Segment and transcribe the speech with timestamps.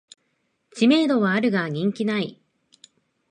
[0.71, 2.41] 知名度はあるが人気ない